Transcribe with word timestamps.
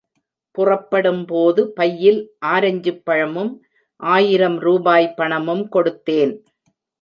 புறப்படும்போது, 0.51 1.71
பையில் 1.71 2.31
ஆரஞ்சுப் 2.45 3.01
பழமும், 3.03 3.51
ஆயிரம் 3.95 4.57
ரூபாய் 4.59 5.13
பணமும் 5.13 5.69
கொடுத்தேன். 5.71 6.33